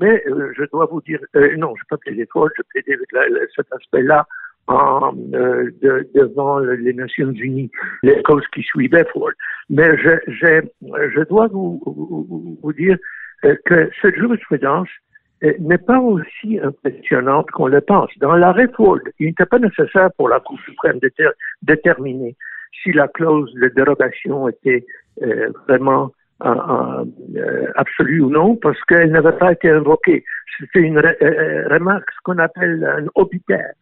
Mais 0.00 0.22
euh, 0.28 0.52
je 0.56 0.64
dois 0.72 0.86
vous 0.86 1.02
dire, 1.02 1.20
euh, 1.34 1.54
non, 1.56 1.74
je 1.76 1.82
n'ai 1.82 1.86
pas 1.90 1.96
plaidé 1.98 2.26
Ford, 2.32 2.48
je 2.56 2.62
plaidé 2.70 2.94
avec 2.94 3.50
cet 3.54 3.66
aspect-là 3.72 4.26
en, 4.68 5.14
euh, 5.34 5.70
de, 5.82 6.08
devant 6.14 6.58
les 6.58 6.92
Nations 6.92 7.30
Unies, 7.30 7.70
les 8.02 8.22
causes 8.22 8.46
qui 8.52 8.62
suivaient 8.62 9.06
Ford. 9.12 9.32
Mais 9.68 9.96
je, 9.98 10.10
je, 10.28 10.60
je 11.14 11.28
dois 11.28 11.48
vous, 11.48 11.82
vous, 12.62 12.72
dire 12.72 12.96
euh, 13.44 13.56
que 13.64 13.90
cette 14.00 14.14
jurisprudence 14.14 14.88
euh, 15.42 15.52
n'est 15.58 15.78
pas 15.78 15.98
aussi 15.98 16.58
impressionnante 16.62 17.50
qu'on 17.50 17.66
le 17.66 17.80
pense. 17.80 18.10
Dans 18.18 18.34
l'arrêt 18.34 18.68
Ford, 18.76 19.00
il 19.18 19.26
n'était 19.26 19.46
pas 19.46 19.58
nécessaire 19.58 20.10
pour 20.16 20.28
la 20.28 20.40
Cour 20.40 20.58
suprême 20.64 20.98
de 21.00 21.10
déterminer 21.62 22.36
si 22.82 22.92
la 22.92 23.08
clause 23.08 23.52
de 23.54 23.68
dérogation 23.68 24.48
était 24.48 24.84
euh, 25.22 25.50
vraiment 25.68 26.12
absolue 27.76 28.20
ou 28.20 28.28
non, 28.28 28.56
parce 28.56 28.78
qu'elle 28.84 29.10
n'avait 29.10 29.38
pas 29.38 29.52
été 29.52 29.70
invoquée. 29.70 30.22
C'était 30.58 30.80
une 30.80 30.98
remarque, 30.98 32.10
ce 32.10 32.18
qu'on 32.24 32.36
appelle 32.36 32.84
un 32.84 33.06
obitaire. 33.14 33.72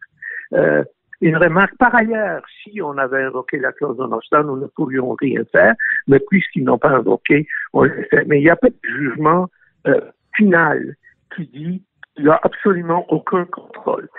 Une 1.21 1.37
remarque, 1.37 1.75
par 1.77 1.95
ailleurs, 1.95 2.43
si 2.63 2.81
on 2.81 2.97
avait 2.97 3.23
invoqué 3.23 3.57
la 3.57 3.71
clause 3.71 3.97
de 3.97 4.03
obstant, 4.03 4.43
nous 4.43 4.57
ne 4.57 4.67
pourrions 4.67 5.15
rien 5.19 5.43
faire, 5.51 5.73
mais 6.07 6.19
puisqu'ils 6.19 6.63
n'ont 6.63 6.77
pas 6.77 6.89
invoqué, 6.89 7.47
on 7.73 7.83
le 7.83 8.03
fait. 8.09 8.25
Mais 8.25 8.39
il 8.39 8.43
n'y 8.43 8.49
a 8.49 8.55
pas 8.55 8.69
de 8.69 8.75
jugement 8.83 9.47
euh, 9.87 10.01
final 10.35 10.95
qui 11.35 11.47
dit 11.47 11.83
qu'il 12.15 12.25
n'y 12.25 12.31
a 12.31 12.39
absolument 12.43 13.05
aucun 13.09 13.45
contrôle. 13.45 14.09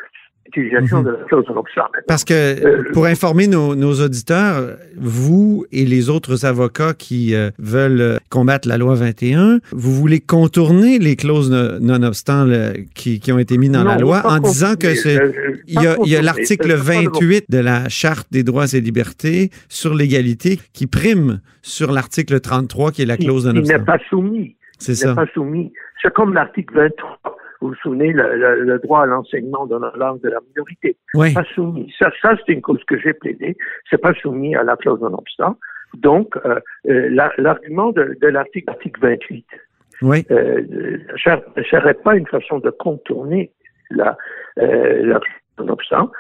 Mhm. 0.57 1.03
de 1.03 1.11
la 1.11 1.25
clause 1.25 1.45
Parce 2.07 2.25
que, 2.25 2.33
euh, 2.35 2.83
pour 2.93 3.07
informer 3.07 3.47
nos, 3.47 4.01
auditeurs, 4.01 4.77
vous 4.97 5.65
et 5.73 5.85
les 5.85 6.11
autres 6.11 6.45
avocats 6.45 6.95
qui 6.95 7.35
euh, 7.35 7.51
veulent 7.59 8.19
combattre 8.31 8.69
la 8.69 8.79
loi 8.79 8.95
21, 8.95 9.61
vous 9.73 9.93
voulez 9.93 10.21
contourner 10.21 10.99
les 10.99 11.17
clauses 11.17 11.51
non-obstant 11.51 12.47
qui, 12.95 13.21
qui, 13.21 13.33
ont 13.33 13.39
été 13.39 13.59
mises 13.59 13.73
dans 13.73 13.85
la 13.85 13.99
loi 13.99 14.23
en 14.25 14.39
disant 14.39 14.77
que 14.77 14.95
c'est. 14.95 15.19
Il 15.67 15.81
y 15.81 16.17
a, 16.17 16.23
l'article 16.23 16.75
28 16.75 17.47
de 17.49 17.59
la 17.59 17.89
Charte 17.89 18.29
des 18.31 18.43
droits 18.43 18.67
et 18.73 18.81
libertés 18.81 19.51
sur 19.69 19.95
l'égalité 19.95 20.59
qui 20.73 20.87
prime 20.87 21.41
sur 21.63 21.93
l'article 21.93 22.41
33 22.41 22.93
qui 22.93 23.03
est 23.03 23.07
la 23.07 23.17
clause 23.17 23.47
non-obstant. 23.47 23.75
Il 23.75 23.79
n'est 23.79 23.85
pas 23.85 23.99
soumis. 24.09 24.57
C'est 24.79 24.95
ça. 24.95 25.15
pas 25.15 25.27
soumis. 25.33 25.73
C'est 26.03 26.13
comme 26.13 26.35
l'article 26.35 26.75
23 26.77 27.36
vous 27.61 27.69
vous 27.69 27.75
souvenez, 27.77 28.13
le, 28.13 28.79
droit 28.79 29.03
à 29.03 29.07
l'enseignement 29.07 29.67
dans 29.67 29.79
la 29.79 29.93
langue 29.97 30.21
de 30.21 30.29
la 30.29 30.41
minorité. 30.49 30.97
Pas 31.13 31.45
soumis. 31.55 31.93
Ça, 31.99 32.11
ça 32.21 32.37
c'est 32.45 32.53
une 32.53 32.63
cause 32.63 32.83
que 32.85 32.99
j'ai 32.99 33.13
plaidée. 33.13 33.57
C'est 33.91 34.01
pas 34.01 34.15
soumis 34.15 34.55
à 34.55 34.63
la 34.63 34.77
clause 34.77 35.01
non-obstant. 35.01 35.57
Donc, 35.95 36.37
euh, 36.45 36.61
euh, 36.89 37.31
l'argument 37.39 37.93
de, 37.93 38.17
de 38.21 38.27
l'article 38.27 38.73
28 39.01 39.47
oui. 40.03 40.27
euh, 40.31 40.99
ne 41.57 41.63
serait 41.63 41.95
pas 41.95 42.17
une 42.17 42.27
façon 42.27 42.59
de 42.59 42.71
contourner 42.71 43.51
la, 43.91 44.17
euh, 44.59 45.07
la 45.07 45.21
clause 45.21 45.41
non-obstant. 45.59 46.11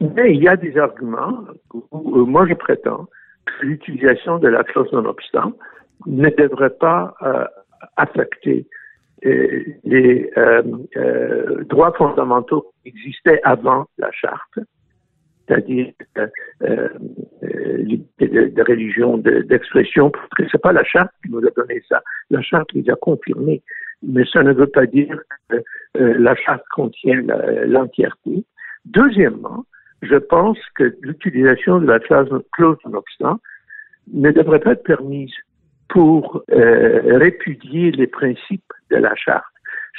Mais 0.00 0.34
il 0.34 0.42
y 0.42 0.48
a 0.48 0.56
des 0.56 0.76
arguments 0.78 1.44
où, 1.90 2.24
moi 2.26 2.46
je 2.48 2.54
prétends 2.54 3.06
que 3.46 3.66
l'utilisation 3.66 4.38
de 4.38 4.48
la 4.48 4.64
clause 4.64 4.90
non-obstant 4.92 5.52
ne 6.06 6.30
devrait 6.30 6.70
pas 6.70 7.14
euh, 7.22 7.44
affecter 7.96 8.66
les 9.22 10.30
euh, 10.36 10.62
euh, 10.96 11.64
droits 11.64 11.92
fondamentaux 11.92 12.72
existaient 12.84 13.40
avant 13.44 13.86
la 13.98 14.10
charte, 14.12 14.58
c'est-à-dire 15.46 15.92
euh, 16.62 16.88
liberté 17.78 18.28
de, 18.28 18.62
religion, 18.62 19.18
d'expression, 19.18 20.10
parce 20.10 20.50
que 20.50 20.56
pas 20.58 20.72
la 20.72 20.84
charte 20.84 21.10
qui 21.22 21.30
nous 21.30 21.46
a 21.46 21.50
donné 21.56 21.82
ça. 21.88 22.02
La 22.30 22.42
charte 22.42 22.72
les 22.72 22.88
a 22.90 22.96
confirmés, 22.96 23.62
mais 24.02 24.24
ça 24.32 24.42
ne 24.42 24.52
veut 24.52 24.68
pas 24.68 24.86
dire 24.86 25.18
que 25.48 25.62
la 25.94 26.34
charte 26.36 26.64
contient 26.74 27.20
l'entièreté. 27.66 28.44
Deuxièmement, 28.86 29.66
je 30.02 30.16
pense 30.16 30.58
que 30.76 30.96
l'utilisation 31.02 31.78
de 31.80 31.86
la 31.86 31.98
clause, 31.98 32.42
clause 32.52 32.78
non 33.20 33.38
ne 34.12 34.30
devrait 34.30 34.60
pas 34.60 34.72
être 34.72 34.82
permise 34.82 35.32
pour 35.88 36.42
euh, 36.52 37.18
répudier 37.18 37.90
les 37.90 38.06
principes 38.06 38.72
de 38.90 38.96
la 38.96 39.14
charte. 39.14 39.44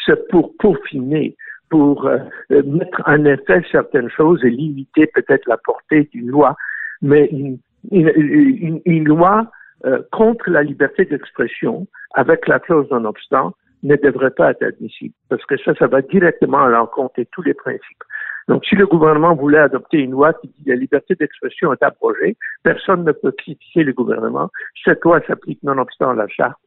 C'est 0.06 0.28
pour 0.30 0.56
peaufiner, 0.58 1.36
pour 1.70 2.06
euh, 2.06 2.18
mettre 2.50 3.02
en 3.06 3.26
effet 3.26 3.62
certaines 3.72 4.10
choses 4.10 4.44
et 4.44 4.50
limiter 4.50 5.08
peut-être 5.08 5.48
la 5.48 5.58
portée 5.58 6.10
d'une 6.12 6.30
loi, 6.30 6.56
mais 7.02 7.30
une, 7.32 9.04
loi 9.06 9.52
euh, 9.86 10.02
contre 10.12 10.50
la 10.50 10.64
liberté 10.64 11.06
d'expression 11.06 11.88
avec 12.14 12.48
la 12.48 12.60
clause 12.60 12.90
non-obstant 12.92 13.54
ne 13.84 13.96
devrait 13.96 14.32
pas 14.32 14.52
être 14.52 14.64
admissible 14.64 15.16
parce 15.30 15.44
que 15.46 15.58
ça, 15.58 15.74
ça 15.76 15.88
va 15.88 16.02
directement 16.02 16.64
à 16.64 16.70
l'encontre 16.70 17.16
de 17.18 17.26
tous 17.32 17.42
les 17.42 17.56
principes. 17.56 18.04
Donc, 18.48 18.66
si 18.66 18.76
le 18.76 18.86
gouvernement 18.86 19.36
voulait 19.36 19.60
adopter 19.60 20.00
une 20.00 20.12
loi 20.12 20.34
qui 20.34 20.48
dit 20.48 20.70
la 20.70 20.76
liberté 20.76 21.16
d'expression 21.16 21.74
est 21.74 21.84
abrogée, 21.84 22.36
personne 22.64 23.04
ne 23.04 23.12
peut 23.12 23.32
critiquer 23.32 23.84
le 23.84 23.94
gouvernement. 23.94 24.50
Cette 24.84 25.04
loi 25.04 25.22
s'applique 25.26 25.62
nonobstant 25.64 26.14
la 26.14 26.28
charte. 26.28 26.60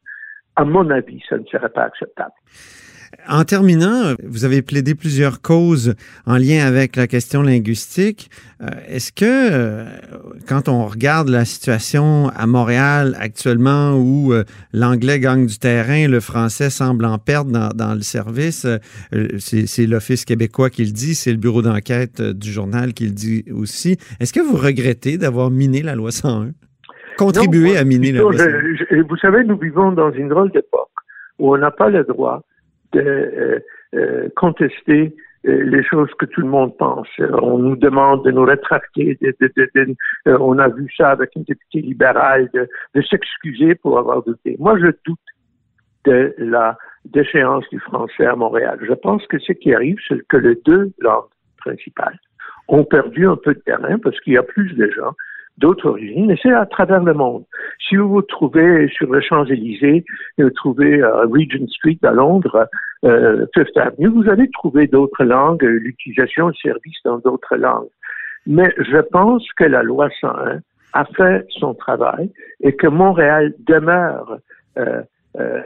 À 0.55 0.65
mon 0.65 0.89
avis, 0.89 1.21
ça 1.29 1.37
ne 1.37 1.45
serait 1.45 1.69
pas 1.69 1.83
acceptable. 1.83 2.33
En 3.27 3.43
terminant, 3.43 4.13
vous 4.23 4.45
avez 4.45 4.61
plaidé 4.61 4.93
plusieurs 4.93 5.41
causes 5.41 5.95
en 6.25 6.37
lien 6.37 6.65
avec 6.65 6.95
la 6.95 7.07
question 7.07 7.41
linguistique. 7.41 8.29
Euh, 8.61 8.67
est-ce 8.87 9.11
que, 9.11 9.25
euh, 9.25 9.85
quand 10.47 10.69
on 10.69 10.85
regarde 10.85 11.29
la 11.29 11.45
situation 11.45 12.29
à 12.29 12.45
Montréal 12.45 13.15
actuellement 13.19 13.95
où 13.95 14.33
euh, 14.33 14.43
l'anglais 14.73 15.19
gagne 15.19 15.47
du 15.47 15.57
terrain, 15.57 16.07
le 16.07 16.19
français 16.19 16.69
semble 16.69 17.05
en 17.05 17.17
perdre 17.17 17.73
dans, 17.73 17.93
le 17.95 18.01
service, 18.01 18.67
c'est 19.39 19.87
l'Office 19.87 20.25
québécois 20.25 20.69
qui 20.69 20.85
le 20.85 20.91
dit, 20.91 21.15
c'est 21.15 21.31
le 21.31 21.37
bureau 21.37 21.61
d'enquête 21.61 22.21
du 22.21 22.51
journal 22.51 22.93
qui 22.93 23.05
le 23.05 23.11
dit 23.11 23.45
aussi. 23.51 23.97
Est-ce 24.19 24.33
que 24.33 24.39
vous 24.39 24.57
regrettez 24.57 25.17
d'avoir 25.17 25.49
miné 25.49 25.81
la 25.81 25.95
loi 25.95 26.11
101? 26.11 26.51
Contribué 27.17 27.77
à 27.77 27.83
miner 27.83 28.11
la 28.11 28.21
loi 28.21 28.33
101? 28.33 29.03
vous 29.03 29.17
savez, 29.17 29.43
nous 29.43 29.57
vivons 29.57 29.91
dans 29.91 30.11
une 30.11 30.29
drôle 30.29 30.51
d'époque 30.51 30.89
où 31.39 31.53
on 31.53 31.57
n'a 31.57 31.71
pas 31.71 31.89
le 31.89 32.03
droit 32.03 32.41
de 32.93 32.99
euh, 32.99 33.59
euh, 33.95 34.29
contester 34.35 35.15
euh, 35.47 35.63
les 35.63 35.83
choses 35.83 36.09
que 36.17 36.25
tout 36.25 36.41
le 36.41 36.47
monde 36.47 36.75
pense. 36.77 37.07
On 37.19 37.57
nous 37.57 37.75
demande 37.75 38.23
de 38.25 38.31
nous 38.31 38.45
rétracter. 38.45 39.17
on 40.25 40.59
a 40.59 40.67
vu 40.69 40.91
ça 40.97 41.09
avec 41.09 41.35
une 41.35 41.43
députée 41.43 41.81
libérale 41.81 42.49
de, 42.53 43.01
s'excuser 43.01 43.75
pour 43.75 43.99
avoir 43.99 44.23
douté. 44.23 44.55
Moi, 44.59 44.77
je 44.79 44.87
doute 45.05 45.19
de 46.05 46.33
la 46.37 46.77
déchéance 47.05 47.65
du 47.71 47.79
français 47.79 48.25
à 48.25 48.35
Montréal. 48.35 48.79
Je 48.81 48.93
pense 48.93 49.25
que 49.27 49.39
ce 49.39 49.53
qui 49.53 49.73
arrive, 49.73 49.97
c'est 50.07 50.25
que 50.27 50.37
les 50.37 50.55
deux 50.65 50.91
langues 50.99 51.25
principales 51.57 52.19
ont 52.67 52.83
perdu 52.83 53.27
un 53.27 53.35
peu 53.35 53.53
de 53.53 53.59
terrain 53.59 53.99
parce 53.99 54.19
qu'il 54.21 54.33
y 54.33 54.37
a 54.37 54.43
plus 54.43 54.73
de 54.73 54.89
gens 54.91 55.13
d'autres 55.57 55.87
origines, 55.89 56.31
et 56.31 56.39
c'est 56.41 56.53
à 56.53 56.65
travers 56.65 57.03
le 57.03 57.13
monde. 57.13 57.45
Si 57.87 57.95
vous 57.95 58.09
vous 58.09 58.21
trouvez 58.21 58.87
sur 58.89 59.13
les 59.13 59.21
Champs-Élysées, 59.21 60.03
vous 60.37 60.49
trouvez 60.49 61.01
euh, 61.01 61.25
Regent 61.25 61.67
Street 61.69 61.97
à 62.03 62.11
Londres, 62.11 62.67
euh, 63.05 63.45
Fifth 63.53 63.77
Avenue, 63.77 64.07
vous 64.07 64.29
allez 64.29 64.49
trouver 64.51 64.87
d'autres 64.87 65.23
langues, 65.23 65.63
l'utilisation 65.63 66.49
de 66.49 66.55
services 66.55 66.99
dans 67.05 67.19
d'autres 67.19 67.55
langues. 67.55 67.89
Mais 68.47 68.73
je 68.77 68.97
pense 68.97 69.47
que 69.53 69.63
la 69.63 69.81
loi 69.81 70.09
101 70.21 70.59
a 70.93 71.05
fait 71.05 71.45
son 71.49 71.73
travail 71.73 72.31
et 72.61 72.75
que 72.75 72.87
Montréal 72.87 73.53
demeure 73.59 74.37
euh, 74.77 75.01
euh, 75.39 75.61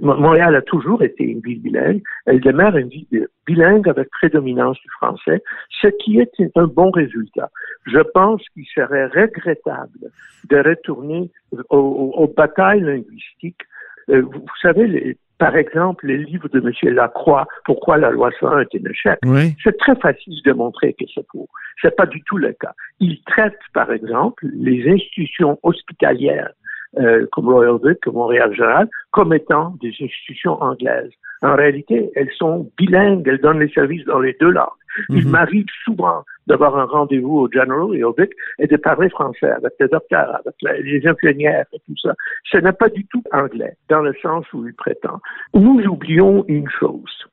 Montréal 0.00 0.56
a 0.56 0.62
toujours 0.62 1.02
été 1.02 1.24
une 1.24 1.40
ville 1.40 1.62
bilingue. 1.62 2.02
Elle 2.26 2.40
demeure 2.40 2.76
une 2.76 2.88
ville 2.88 3.28
bilingue 3.46 3.88
avec 3.88 4.08
prédominance 4.10 4.76
du 4.80 4.88
français, 4.90 5.42
ce 5.80 5.88
qui 5.88 6.18
est 6.18 6.32
un 6.56 6.66
bon 6.66 6.90
résultat. 6.90 7.50
Je 7.86 8.00
pense 8.00 8.42
qu'il 8.54 8.66
serait 8.74 9.06
regrettable 9.06 10.10
de 10.50 10.56
retourner 10.56 11.30
aux, 11.70 12.32
batailles 12.36 12.80
linguistiques. 12.80 13.62
Euh, 14.10 14.22
vous, 14.22 14.44
savez, 14.60 15.16
par 15.38 15.56
exemple, 15.56 16.06
le 16.06 16.16
livre 16.16 16.48
de 16.48 16.58
M. 16.58 16.94
Lacroix, 16.94 17.46
Pourquoi 17.64 17.96
la 17.96 18.10
loi 18.10 18.30
101 18.40 18.60
est 18.60 18.74
un 18.74 18.90
échec, 18.90 19.18
c'est 19.62 19.78
très 19.78 19.94
facile 19.96 20.34
de 20.44 20.52
montrer 20.52 20.94
que 20.94 21.04
c'est 21.14 21.24
faux. 21.30 21.48
C'est 21.80 21.94
pas 21.94 22.06
du 22.06 22.20
tout 22.22 22.38
le 22.38 22.52
cas. 22.54 22.72
Il 22.98 23.22
traite, 23.22 23.58
par 23.72 23.92
exemple, 23.92 24.46
les 24.52 24.88
institutions 24.90 25.58
hospitalières 25.62 26.50
euh, 26.96 27.26
comme 27.32 27.48
Royal 27.48 27.78
Vic, 27.84 28.00
comme 28.00 28.14
Montréal 28.14 28.54
Général, 28.54 28.88
comme 29.10 29.34
étant 29.34 29.74
des 29.80 29.92
institutions 30.00 30.60
anglaises. 30.62 31.12
En 31.42 31.54
réalité, 31.54 32.10
elles 32.16 32.30
sont 32.36 32.70
bilingues, 32.76 33.26
elles 33.28 33.40
donnent 33.40 33.60
les 33.60 33.70
services 33.70 34.04
dans 34.06 34.20
les 34.20 34.36
deux 34.40 34.50
langues. 34.50 34.68
Il 35.10 35.26
mhm. 35.26 35.30
m'arrive 35.30 35.66
souvent 35.84 36.24
d'avoir 36.46 36.76
un 36.76 36.86
rendez-vous 36.86 37.40
au 37.40 37.52
General 37.52 37.94
et 37.94 38.02
au 38.02 38.14
Vic 38.18 38.30
et 38.58 38.66
de 38.66 38.76
parler 38.76 39.08
français 39.10 39.50
avec 39.50 39.72
les 39.78 39.88
docteurs, 39.88 40.34
avec 40.34 40.54
les 40.82 41.06
infirmières 41.06 41.66
et 41.72 41.78
tout 41.86 41.96
ça. 42.02 42.14
Ce 42.44 42.56
n'est 42.56 42.72
pas 42.72 42.88
du 42.88 43.06
tout 43.06 43.22
anglais, 43.32 43.76
dans 43.88 44.00
le 44.00 44.14
sens 44.22 44.46
où 44.52 44.66
il 44.66 44.74
prétend. 44.74 45.20
Nous 45.54 45.80
oublions 45.84 46.44
une 46.48 46.68
chose. 46.68 47.28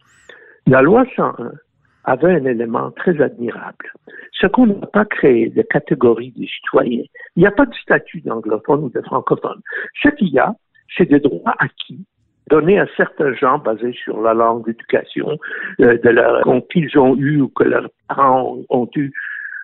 La 0.68 0.82
loi 0.82 1.06
101 1.16 1.54
avait 2.06 2.34
un 2.34 2.46
élément 2.46 2.92
très 2.92 3.20
admirable. 3.22 3.92
Ce 4.32 4.48
qu'on 4.48 4.68
n'a 4.68 4.88
pas 4.88 5.06
créé 5.06 5.50
de 5.50 5.62
catégorie 5.64 6.32
des 6.38 6.48
citoyens. 6.48 7.04
Il 7.36 7.42
n'y 7.42 7.48
a 7.48 7.52
pas 7.52 7.66
de 7.66 7.74
statut 7.76 8.22
d'anglophone 8.22 8.84
ou 8.84 8.90
de 8.90 9.02
francophone. 9.02 9.62
Ce 10.02 10.10
qu'il 10.10 10.30
y 10.30 10.40
a, 10.40 10.54
c'est 10.96 11.10
des 11.10 11.20
droits 11.20 11.56
acquis 11.60 12.06
donnés 12.50 12.80
à 12.80 12.86
certains 12.96 13.34
gens 13.34 13.58
basés 13.58 13.94
sur 13.94 14.22
la 14.22 14.34
langue 14.34 14.66
d'éducation 14.66 15.40
euh, 15.80 15.98
de 15.98 16.10
leur 16.10 16.44
qu'ils 16.72 16.98
ont 16.98 17.16
eu 17.16 17.42
ou 17.42 17.48
que 17.50 17.64
leurs 17.64 17.90
parents 18.08 18.58
ont, 18.70 18.90
eu. 18.96 19.12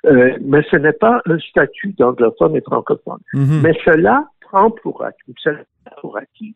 Euh, 0.06 0.36
mais 0.42 0.64
ce 0.72 0.78
n'est 0.78 0.94
pas 0.94 1.22
un 1.28 1.38
statut 1.40 1.94
d'anglophone 2.00 2.56
et 2.56 2.62
francophone. 2.62 3.20
Mm-hmm. 3.36 3.62
Mais 3.62 3.74
cela 3.86 4.26
prend 4.42 4.72
pour 4.72 5.04
acquis, 5.04 5.36
cela 5.38 5.60
pour 6.02 6.18
acquis 6.18 6.56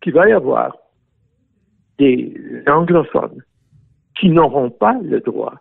qu'il 0.00 0.14
va 0.14 0.28
y 0.28 0.32
avoir 0.32 0.74
des 1.98 2.64
anglophones 2.66 3.42
qui 4.18 4.28
n'auront 4.28 4.70
pas 4.70 4.96
le 5.02 5.20
droit 5.20 5.54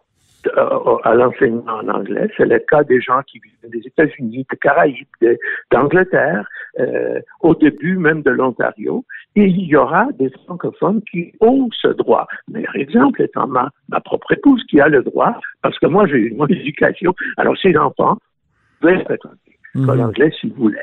euh, 0.48 0.98
à 1.03 1.13
l'enseignement 1.13 1.74
en 1.74 1.88
anglais. 1.88 2.29
C'est 2.36 2.46
le 2.46 2.60
cas 2.60 2.84
des 2.84 3.00
gens 3.00 3.22
qui 3.27 3.39
vivent 3.39 3.72
des 3.72 3.88
États-Unis, 3.88 4.46
des 4.50 4.58
Caraïbes, 4.58 5.08
d'Angleterre, 5.72 6.48
euh, 6.79 7.20
au 7.41 7.53
début 7.53 7.98
même 7.98 8.22
de 8.24 8.31
l'Ontario. 8.31 9.05
Et 9.36 9.46
il 9.46 9.65
y 9.67 9.75
aura 9.75 10.08
des 10.17 10.29
francophones 10.46 11.01
qui 11.10 11.34
ont 11.41 11.70
ce 11.72 11.89
droit. 11.89 12.27
Le 12.48 12.55
meilleur 12.55 12.75
exemple 12.75 13.22
étant 13.22 13.48
ma, 13.48 13.70
ma 13.89 14.00
propre 14.00 14.31
épouse 14.31 14.63
qui 14.70 14.79
a 14.81 14.88
le 14.88 15.03
droit, 15.03 15.39
parce 15.62 15.77
que 15.79 15.86
moi 15.88 16.08
j'ai 16.08 16.17
eu 16.17 16.29
une 16.29 16.43
éducation. 16.50 17.13
Alors 17.38 17.58
ces 17.58 17.77
enfants 17.77 18.17
peuvent 18.79 19.03
fréquenter 19.03 19.51
l'anglais 19.75 20.31
si 20.39 20.50
vous 20.50 20.55
voulez. 20.63 20.81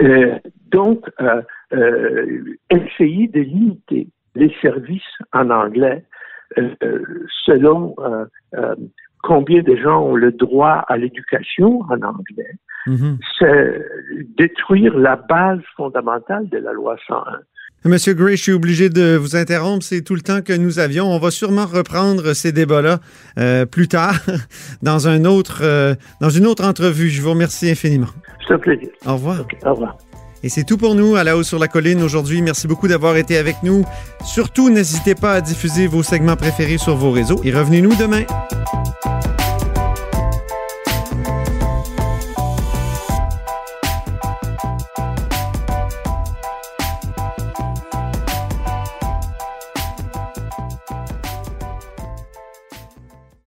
Euh, 0.00 0.38
donc, 0.70 1.08
euh, 1.20 1.42
euh, 1.72 2.56
essayer 2.70 3.28
de 3.28 3.40
limiter 3.40 4.08
les 4.34 4.52
services 4.60 5.02
en 5.32 5.50
anglais 5.50 6.04
selon 7.44 7.94
euh, 7.98 8.24
euh, 8.56 8.74
combien 9.22 9.62
de 9.62 9.76
gens 9.76 10.02
ont 10.02 10.16
le 10.16 10.32
droit 10.32 10.84
à 10.88 10.96
l'éducation 10.96 11.80
en 11.88 12.00
anglais, 12.02 12.54
mhm. 12.86 13.18
c'est 13.38 13.82
détruire 14.36 14.96
la 14.96 15.16
base 15.16 15.60
fondamentale 15.76 16.48
de 16.48 16.58
la 16.58 16.72
loi 16.72 16.96
101. 17.06 17.40
Monsieur 17.86 18.14
Gray, 18.14 18.36
je 18.36 18.42
suis 18.42 18.52
obligé 18.52 18.88
de 18.88 19.14
vous 19.14 19.36
interrompre. 19.36 19.84
C'est 19.84 20.02
tout 20.02 20.14
le 20.14 20.22
temps 20.22 20.40
que 20.40 20.54
nous 20.54 20.78
avions. 20.78 21.04
On 21.04 21.18
va 21.18 21.30
sûrement 21.30 21.66
reprendre 21.66 22.32
ces 22.32 22.50
débats-là 22.50 22.98
plus 23.66 23.88
tard 23.88 24.14
dans 24.82 25.06
un 25.06 25.26
autre, 25.26 25.62
dans 26.18 26.30
une 26.30 26.46
autre 26.46 26.64
entrevue. 26.64 27.10
Je 27.10 27.20
vous 27.20 27.30
remercie 27.30 27.70
infiniment. 27.70 28.06
C'est 28.48 28.54
un 28.54 28.58
plaisir. 28.58 28.88
Au 29.06 29.12
revoir. 29.12 29.46
au 29.66 29.70
revoir. 29.74 29.98
Et 30.44 30.50
c'est 30.50 30.64
tout 30.64 30.76
pour 30.76 30.94
nous 30.94 31.16
à 31.16 31.24
la 31.24 31.38
hausse 31.38 31.48
sur 31.48 31.58
la 31.58 31.68
colline 31.68 32.02
aujourd'hui. 32.02 32.42
Merci 32.42 32.66
beaucoup 32.66 32.86
d'avoir 32.86 33.16
été 33.16 33.38
avec 33.38 33.62
nous. 33.62 33.82
Surtout, 34.26 34.68
n'hésitez 34.68 35.14
pas 35.14 35.32
à 35.32 35.40
diffuser 35.40 35.86
vos 35.86 36.02
segments 36.02 36.36
préférés 36.36 36.76
sur 36.76 36.96
vos 36.96 37.12
réseaux 37.12 37.40
et 37.44 37.50
revenez-nous 37.50 37.96
demain. 37.96 38.24